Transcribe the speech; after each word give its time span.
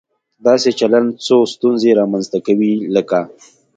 داسې 0.47 0.69
چلن 0.79 1.05
څو 1.25 1.37
ستونزې 1.53 1.91
رامنځته 1.99 2.37
کوي، 2.47 2.73
لکه 2.95 3.19